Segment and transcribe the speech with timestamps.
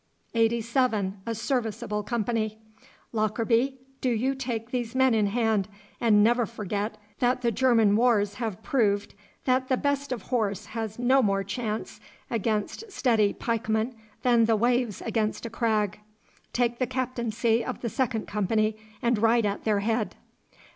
[0.33, 2.57] Eighty seven, a serviceable company!
[3.13, 5.67] Lockarby, do you take these men in hand,
[5.99, 9.13] and never forget that the German wars have proved
[9.45, 11.99] that the best of horse has no more chance
[12.31, 13.93] against steady pikemen
[14.23, 15.99] than the waves against a crag.
[16.51, 20.15] Take the captaincy of the second company, and ride at their head.